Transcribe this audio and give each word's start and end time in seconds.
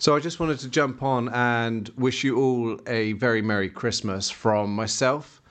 So 0.00 0.14
I 0.14 0.20
just 0.20 0.38
wanted 0.38 0.60
to 0.60 0.68
jump 0.68 1.02
on 1.02 1.28
and 1.30 1.88
wish 1.96 2.22
you 2.22 2.36
all 2.36 2.78
a 2.86 3.14
very 3.14 3.42
Merry 3.42 3.68
Christmas 3.68 4.30
from 4.30 4.72
myself 4.72 5.42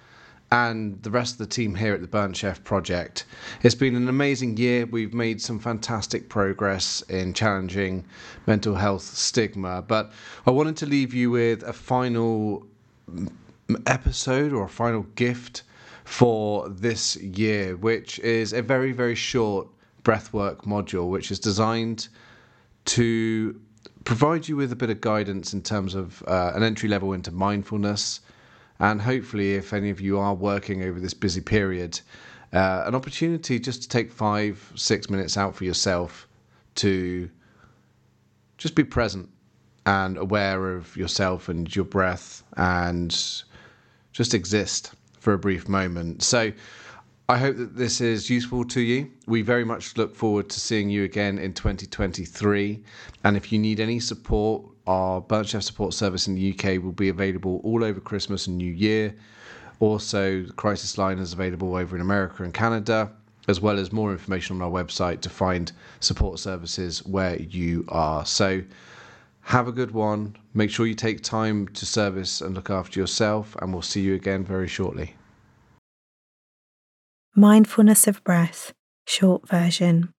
and 0.49 1.03
the 1.03 1.11
rest 1.11 1.33
of 1.33 1.39
the 1.39 1.53
team 1.53 1.75
here 1.75 1.93
at 1.93 1.99
the 1.99 2.07
Burnt 2.07 2.37
Chef 2.37 2.63
Project. 2.63 3.25
It's 3.61 3.75
been 3.75 3.93
an 3.93 4.07
amazing 4.07 4.55
year. 4.55 4.85
We've 4.85 5.13
made 5.13 5.41
some 5.41 5.59
fantastic 5.59 6.29
progress 6.29 7.01
in 7.09 7.33
challenging 7.33 8.05
mental 8.45 8.75
health 8.75 9.01
stigma, 9.01 9.81
but 9.81 10.13
I 10.45 10.51
wanted 10.51 10.77
to 10.77 10.85
leave 10.85 11.13
you 11.13 11.29
with 11.29 11.63
a 11.63 11.73
final 11.73 12.65
episode 13.85 14.53
or 14.53 14.63
a 14.63 14.69
final 14.69 15.01
gift 15.15 15.63
for 16.05 16.69
this 16.69 17.17
year, 17.17 17.75
which 17.75 18.17
is 18.19 18.53
a 18.53 18.61
very, 18.61 18.93
very 18.93 19.15
short 19.15 19.67
breathwork 20.03 20.63
module, 20.63 21.09
which 21.09 21.31
is 21.31 21.39
designed 21.39 22.07
to 22.85 23.59
provide 24.07 24.47
you 24.47 24.55
with 24.55 24.71
a 24.71 24.75
bit 24.75 24.89
of 24.89 25.01
guidance 25.01 25.51
in 25.51 25.61
terms 25.61 25.93
of 25.93 26.23
uh, 26.29 26.53
an 26.55 26.63
entry 26.63 26.87
level 26.87 27.11
into 27.11 27.29
mindfulness. 27.29 28.21
And 28.79 29.01
hopefully, 29.01 29.55
if 29.55 29.73
any 29.73 29.89
of 29.89 29.99
you 29.99 30.17
are 30.17 30.33
working 30.33 30.81
over 30.81 30.97
this 30.97 31.13
busy 31.13 31.41
period, 31.41 31.99
uh, 32.53 32.83
an 32.85 32.95
opportunity 32.95 33.59
just 33.59 33.81
to 33.81 33.89
take 33.89 34.09
five, 34.09 34.71
six 34.75 35.09
minutes 35.09 35.35
out 35.35 35.57
for 35.57 35.65
yourself 35.65 36.25
to 36.75 37.29
just 38.57 38.75
be 38.75 38.85
present 38.85 39.27
and 39.85 40.17
aware 40.17 40.73
of 40.73 40.95
yourself 40.95 41.49
and 41.49 41.75
your 41.75 41.83
breath 41.83 42.43
and 42.55 43.43
just 44.13 44.33
exist 44.33 44.93
for 45.19 45.33
a 45.33 45.37
brief 45.37 45.67
moment. 45.67 46.23
So, 46.23 46.53
I 47.29 47.37
hope 47.37 47.57
that 47.57 47.75
this 47.75 47.99
is 47.99 48.29
useful 48.29 48.63
to 48.63 48.79
you. 48.79 49.11
We 49.25 49.41
very 49.41 49.65
much 49.65 49.97
look 49.97 50.15
forward 50.15 50.47
to 50.47 50.61
seeing 50.61 50.89
you 50.89 51.03
again 51.03 51.37
in 51.37 51.51
2023. 51.51 52.81
And 53.25 53.35
if 53.35 53.51
you 53.51 53.59
need 53.59 53.81
any 53.81 53.99
support, 53.99 54.63
our 54.87 55.19
Burnt 55.19 55.49
Chef 55.49 55.63
support 55.63 55.93
service 55.93 56.29
in 56.29 56.35
the 56.35 56.53
UK 56.53 56.81
will 56.81 56.93
be 56.93 57.09
available 57.09 57.59
all 57.65 57.83
over 57.83 57.99
Christmas 57.99 58.47
and 58.47 58.57
New 58.57 58.71
Year. 58.71 59.13
Also, 59.81 60.43
the 60.43 60.53
crisis 60.53 60.97
line 60.97 61.19
is 61.19 61.33
available 61.33 61.75
over 61.75 61.97
in 61.97 62.01
America 62.01 62.43
and 62.45 62.53
Canada, 62.53 63.11
as 63.49 63.59
well 63.59 63.77
as 63.77 63.91
more 63.91 64.13
information 64.13 64.55
on 64.55 64.61
our 64.61 64.71
website 64.71 65.19
to 65.19 65.29
find 65.29 65.73
support 65.99 66.39
services 66.39 67.05
where 67.05 67.35
you 67.41 67.83
are. 67.89 68.25
So, 68.25 68.63
have 69.41 69.67
a 69.67 69.73
good 69.73 69.91
one. 69.91 70.37
Make 70.53 70.69
sure 70.69 70.87
you 70.87 70.95
take 70.95 71.23
time 71.23 71.67
to 71.67 71.85
service 71.85 72.39
and 72.39 72.55
look 72.55 72.69
after 72.69 73.01
yourself, 73.01 73.53
and 73.61 73.73
we'll 73.73 73.81
see 73.81 73.99
you 73.99 74.13
again 74.15 74.45
very 74.45 74.69
shortly. 74.69 75.16
Mindfulness 77.39 78.07
of 78.07 78.23
Breath, 78.23 78.73
short 79.05 79.47
version. 79.47 80.11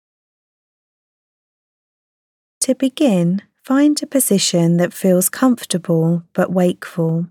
To 2.61 2.77
begin, 2.77 3.43
find 3.65 4.01
a 4.01 4.07
position 4.07 4.77
that 4.77 4.93
feels 4.93 5.29
comfortable 5.29 6.23
but 6.33 6.53
wakeful, 6.53 7.27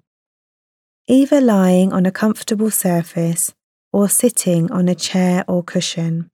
either 1.08 1.40
lying 1.40 1.94
on 1.94 2.06
a 2.06 2.12
comfortable 2.12 2.70
surface 2.70 3.54
or 3.94 4.10
sitting 4.10 4.70
on 4.74 4.90
a 4.90 4.94
chair 4.94 5.46
or 5.48 5.64
cushion. 5.64 6.30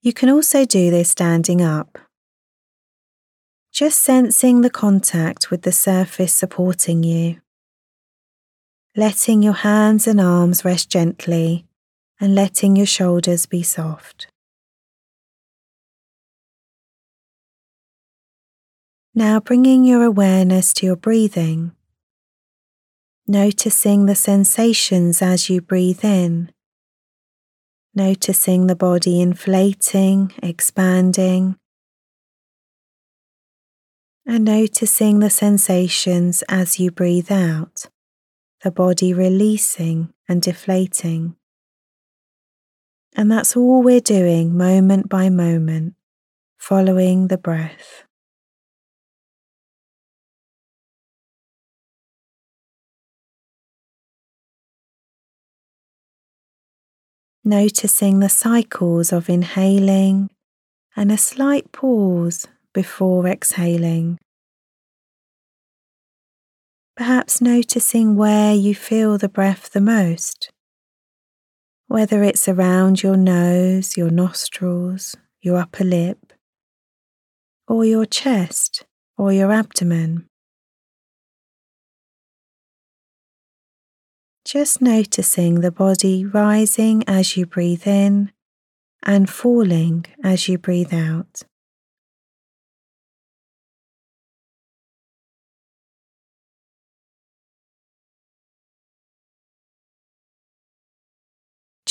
You 0.00 0.12
can 0.12 0.28
also 0.28 0.64
do 0.64 0.90
this 0.90 1.10
standing 1.10 1.62
up. 1.62 1.98
Just 3.72 4.00
sensing 4.00 4.62
the 4.62 4.70
contact 4.70 5.52
with 5.52 5.62
the 5.62 5.70
surface 5.70 6.32
supporting 6.32 7.04
you. 7.04 7.40
Letting 8.96 9.44
your 9.44 9.52
hands 9.52 10.08
and 10.08 10.20
arms 10.20 10.64
rest 10.64 10.88
gently 10.88 11.64
and 12.22 12.36
letting 12.36 12.76
your 12.76 12.86
shoulders 12.86 13.46
be 13.46 13.64
soft. 13.64 14.28
Now 19.12 19.40
bringing 19.40 19.84
your 19.84 20.04
awareness 20.04 20.72
to 20.74 20.86
your 20.86 20.94
breathing, 20.94 21.72
noticing 23.26 24.06
the 24.06 24.14
sensations 24.14 25.20
as 25.20 25.50
you 25.50 25.60
breathe 25.60 26.04
in, 26.04 26.52
noticing 27.92 28.68
the 28.68 28.76
body 28.76 29.20
inflating, 29.20 30.32
expanding, 30.40 31.56
and 34.24 34.44
noticing 34.44 35.18
the 35.18 35.28
sensations 35.28 36.44
as 36.48 36.78
you 36.78 36.92
breathe 36.92 37.32
out, 37.32 37.86
the 38.62 38.70
body 38.70 39.12
releasing 39.12 40.14
and 40.28 40.40
deflating. 40.40 41.34
And 43.14 43.30
that's 43.30 43.56
all 43.56 43.82
we're 43.82 44.00
doing 44.00 44.56
moment 44.56 45.08
by 45.08 45.28
moment, 45.28 45.94
following 46.58 47.28
the 47.28 47.36
breath. 47.36 48.04
Noticing 57.44 58.20
the 58.20 58.28
cycles 58.28 59.12
of 59.12 59.28
inhaling 59.28 60.30
and 60.96 61.12
a 61.12 61.18
slight 61.18 61.70
pause 61.72 62.46
before 62.72 63.26
exhaling. 63.26 64.18
Perhaps 66.96 67.40
noticing 67.40 68.16
where 68.16 68.54
you 68.54 68.74
feel 68.74 69.18
the 69.18 69.28
breath 69.28 69.72
the 69.72 69.80
most 69.80 70.50
whether 71.92 72.24
it's 72.24 72.48
around 72.48 73.02
your 73.02 73.18
nose, 73.18 73.98
your 73.98 74.08
nostrils, 74.08 75.14
your 75.42 75.58
upper 75.58 75.84
lip, 75.84 76.32
or 77.68 77.84
your 77.84 78.06
chest 78.06 78.86
or 79.18 79.30
your 79.30 79.52
abdomen. 79.52 80.26
Just 84.42 84.80
noticing 84.80 85.60
the 85.60 85.70
body 85.70 86.24
rising 86.24 87.04
as 87.06 87.36
you 87.36 87.44
breathe 87.44 87.86
in 87.86 88.32
and 89.02 89.28
falling 89.28 90.06
as 90.24 90.48
you 90.48 90.56
breathe 90.56 90.94
out. 90.94 91.42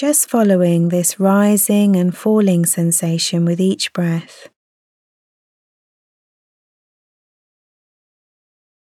Just 0.01 0.27
following 0.27 0.89
this 0.89 1.19
rising 1.19 1.95
and 1.95 2.17
falling 2.17 2.65
sensation 2.65 3.45
with 3.45 3.61
each 3.61 3.93
breath. 3.93 4.49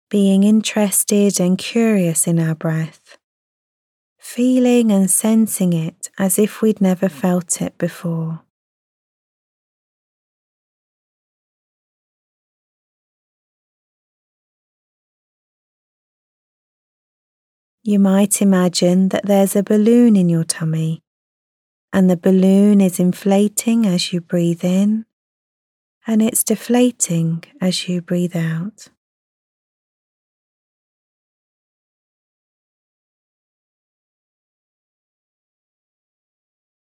Being 0.09 0.44
interested 0.44 1.41
and 1.41 1.59
curious 1.59 2.28
in 2.28 2.38
our 2.38 2.54
breath, 2.54 3.19
feeling 4.20 4.93
and 4.93 5.10
sensing 5.10 5.72
it 5.72 6.10
as 6.16 6.38
if 6.38 6.62
we'd 6.62 6.81
never 6.81 7.09
felt 7.09 7.60
it 7.60 7.76
before. 7.76 8.43
You 17.82 17.98
might 17.98 18.42
imagine 18.42 19.08
that 19.08 19.24
there's 19.24 19.56
a 19.56 19.62
balloon 19.62 20.14
in 20.14 20.28
your 20.28 20.44
tummy, 20.44 21.02
and 21.94 22.10
the 22.10 22.16
balloon 22.16 22.78
is 22.78 23.00
inflating 23.00 23.86
as 23.86 24.12
you 24.12 24.20
breathe 24.20 24.62
in, 24.62 25.06
and 26.06 26.20
it's 26.20 26.44
deflating 26.44 27.42
as 27.58 27.88
you 27.88 28.02
breathe 28.02 28.36
out. 28.36 28.88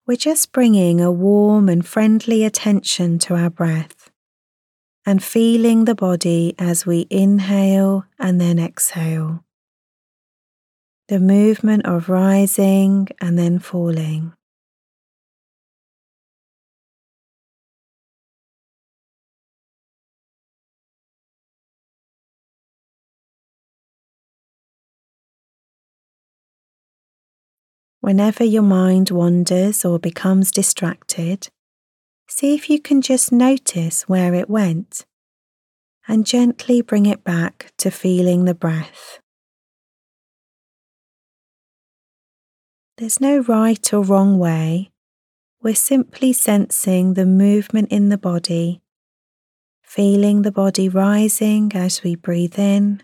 We're 0.06 0.16
just 0.16 0.52
bringing 0.52 1.00
a 1.00 1.10
warm 1.10 1.70
and 1.70 1.86
friendly 1.86 2.44
attention 2.44 3.18
to 3.20 3.36
our 3.36 3.48
breath 3.48 4.10
and 5.06 5.24
feeling 5.24 5.86
the 5.86 5.94
body 5.94 6.54
as 6.58 6.84
we 6.84 7.06
inhale 7.08 8.04
and 8.18 8.38
then 8.38 8.58
exhale 8.58 9.44
the 11.10 11.18
movement 11.18 11.84
of 11.86 12.08
rising 12.08 13.08
and 13.20 13.36
then 13.36 13.58
falling. 13.58 14.32
Whenever 28.00 28.44
your 28.44 28.62
mind 28.62 29.10
wanders 29.10 29.84
or 29.84 29.98
becomes 29.98 30.52
distracted, 30.52 31.48
see 32.28 32.54
if 32.54 32.70
you 32.70 32.80
can 32.80 33.02
just 33.02 33.32
notice 33.32 34.02
where 34.02 34.32
it 34.32 34.48
went 34.48 35.04
and 36.06 36.24
gently 36.24 36.80
bring 36.80 37.06
it 37.06 37.24
back 37.24 37.72
to 37.78 37.90
feeling 37.90 38.44
the 38.44 38.54
breath. 38.54 39.18
There's 43.00 43.18
no 43.18 43.38
right 43.38 43.94
or 43.94 44.02
wrong 44.02 44.38
way. 44.38 44.90
We're 45.62 45.74
simply 45.74 46.34
sensing 46.34 47.14
the 47.14 47.24
movement 47.24 47.90
in 47.90 48.10
the 48.10 48.18
body, 48.18 48.82
feeling 49.82 50.42
the 50.42 50.52
body 50.52 50.86
rising 50.86 51.72
as 51.74 52.02
we 52.02 52.14
breathe 52.14 52.58
in 52.58 53.02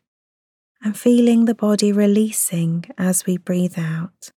and 0.83 0.99
feeling 0.99 1.47
the 1.47 1.55
body 1.55 1.93
releasing 1.93 2.85
as 2.99 3.25
we 3.25 3.39
breathe 3.39 3.79
out. 3.79 4.33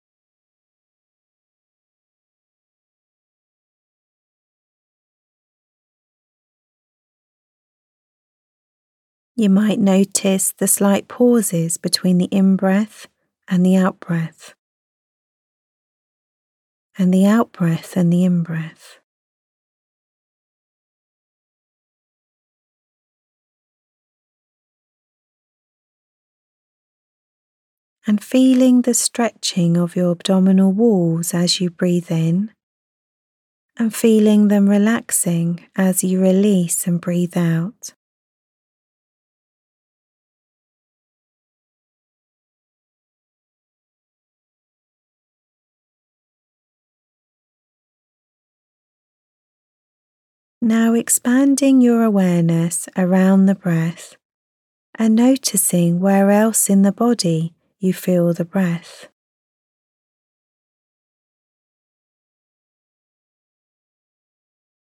You 9.36 9.50
might 9.50 9.78
notice 9.78 10.52
the 10.52 10.66
slight 10.66 11.06
pauses 11.06 11.76
between 11.76 12.16
the 12.16 12.30
in 12.32 12.56
breath 12.56 13.08
and 13.46 13.66
the 13.66 13.76
out 13.76 14.00
breath, 14.00 14.54
and 17.00 17.14
the 17.14 17.24
out 17.24 17.50
breath 17.50 17.96
and 17.96 18.12
the 18.12 18.24
in 18.24 18.42
breath. 18.42 18.98
And 28.06 28.22
feeling 28.22 28.82
the 28.82 28.92
stretching 28.92 29.78
of 29.78 29.96
your 29.96 30.12
abdominal 30.12 30.72
walls 30.72 31.32
as 31.32 31.58
you 31.58 31.70
breathe 31.70 32.10
in, 32.10 32.50
and 33.78 33.94
feeling 33.94 34.48
them 34.48 34.68
relaxing 34.68 35.66
as 35.76 36.04
you 36.04 36.20
release 36.20 36.86
and 36.86 37.00
breathe 37.00 37.36
out. 37.36 37.94
Now 50.62 50.92
expanding 50.92 51.80
your 51.80 52.02
awareness 52.02 52.86
around 52.94 53.46
the 53.46 53.54
breath 53.54 54.16
and 54.94 55.14
noticing 55.14 56.00
where 56.00 56.30
else 56.30 56.68
in 56.68 56.82
the 56.82 56.92
body 56.92 57.54
you 57.78 57.94
feel 57.94 58.34
the 58.34 58.44
breath. 58.44 59.08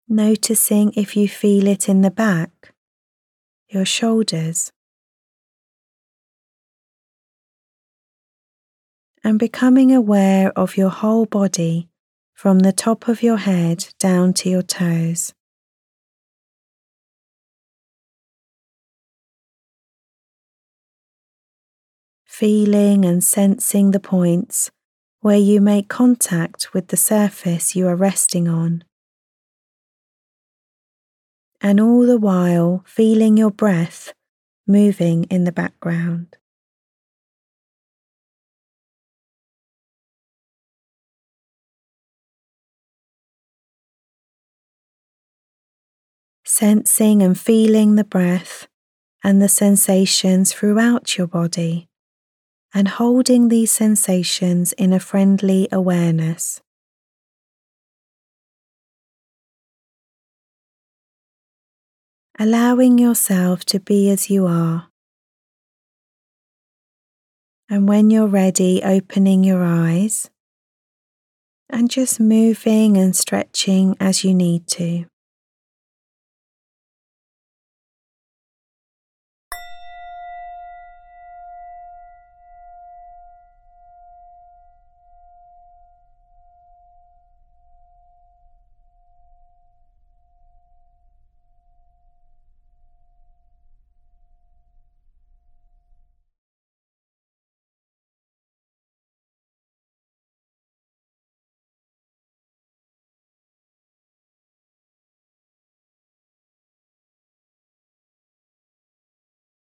Noticing 0.08 0.92
if 0.96 1.16
you 1.16 1.28
feel 1.28 1.68
it 1.68 1.88
in 1.88 2.00
the 2.00 2.10
back, 2.10 2.74
your 3.68 3.84
shoulders, 3.84 4.72
and 9.22 9.38
becoming 9.38 9.94
aware 9.94 10.50
of 10.58 10.76
your 10.76 10.90
whole 10.90 11.26
body 11.26 11.88
from 12.34 12.58
the 12.58 12.72
top 12.72 13.06
of 13.06 13.22
your 13.22 13.36
head 13.36 13.94
down 14.00 14.32
to 14.32 14.50
your 14.50 14.62
toes. 14.62 15.32
Feeling 22.40 23.04
and 23.04 23.22
sensing 23.22 23.90
the 23.90 24.00
points 24.00 24.70
where 25.20 25.36
you 25.36 25.60
make 25.60 25.90
contact 25.90 26.72
with 26.72 26.88
the 26.88 26.96
surface 26.96 27.76
you 27.76 27.86
are 27.86 27.94
resting 27.94 28.48
on. 28.48 28.82
And 31.60 31.78
all 31.78 32.06
the 32.06 32.16
while 32.16 32.82
feeling 32.86 33.36
your 33.36 33.50
breath 33.50 34.14
moving 34.66 35.24
in 35.24 35.44
the 35.44 35.52
background. 35.52 36.38
Sensing 46.46 47.20
and 47.20 47.38
feeling 47.38 47.96
the 47.96 48.04
breath 48.04 48.66
and 49.22 49.42
the 49.42 49.48
sensations 49.50 50.54
throughout 50.54 51.18
your 51.18 51.26
body 51.26 51.89
and 52.72 52.88
holding 52.88 53.48
these 53.48 53.72
sensations 53.72 54.72
in 54.74 54.92
a 54.92 55.00
friendly 55.00 55.68
awareness. 55.72 56.60
Allowing 62.38 62.98
yourself 62.98 63.64
to 63.66 63.80
be 63.80 64.08
as 64.08 64.30
you 64.30 64.46
are. 64.46 64.88
And 67.68 67.88
when 67.88 68.10
you're 68.10 68.26
ready, 68.26 68.82
opening 68.82 69.44
your 69.44 69.62
eyes 69.62 70.30
and 71.68 71.90
just 71.90 72.18
moving 72.18 72.96
and 72.96 73.14
stretching 73.14 73.96
as 74.00 74.24
you 74.24 74.34
need 74.34 74.66
to. 74.66 75.06